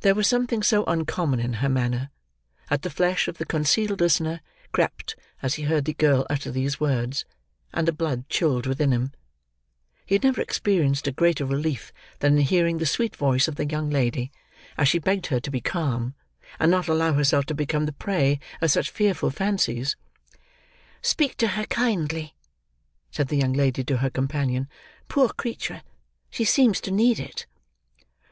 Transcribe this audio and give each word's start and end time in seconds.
There 0.00 0.16
was 0.16 0.26
something 0.26 0.64
so 0.64 0.82
uncommon 0.86 1.38
in 1.38 1.52
her 1.62 1.68
manner, 1.68 2.10
that 2.70 2.82
the 2.82 2.90
flesh 2.90 3.28
of 3.28 3.38
the 3.38 3.44
concealed 3.46 4.00
listener 4.00 4.40
crept 4.72 5.14
as 5.42 5.54
he 5.54 5.62
heard 5.62 5.84
the 5.84 5.94
girl 5.94 6.26
utter 6.28 6.50
these 6.50 6.80
words, 6.80 7.24
and 7.72 7.86
the 7.86 7.92
blood 7.92 8.28
chilled 8.28 8.66
within 8.66 8.90
him. 8.90 9.12
He 10.04 10.16
had 10.16 10.24
never 10.24 10.40
experienced 10.40 11.06
a 11.06 11.12
greater 11.12 11.46
relief 11.46 11.92
than 12.18 12.32
in 12.36 12.42
hearing 12.46 12.78
the 12.78 12.84
sweet 12.84 13.14
voice 13.14 13.46
of 13.46 13.54
the 13.54 13.64
young 13.64 13.90
lady 13.90 14.32
as 14.76 14.88
she 14.88 14.98
begged 14.98 15.26
her 15.26 15.38
to 15.38 15.50
be 15.52 15.60
calm, 15.60 16.16
and 16.58 16.68
not 16.72 16.88
allow 16.88 17.12
herself 17.12 17.46
to 17.46 17.54
become 17.54 17.86
the 17.86 17.92
prey 17.92 18.40
of 18.60 18.72
such 18.72 18.90
fearful 18.90 19.30
fancies. 19.30 19.94
"Speak 21.00 21.36
to 21.36 21.46
her 21.54 21.66
kindly," 21.66 22.34
said 23.12 23.28
the 23.28 23.36
young 23.38 23.52
lady 23.52 23.84
to 23.84 23.98
her 23.98 24.10
companion. 24.10 24.66
"Poor 25.06 25.28
creature! 25.28 25.82
She 26.28 26.42
seems 26.44 26.80
to 26.80 26.90
need 26.90 27.20
it." 27.20 27.46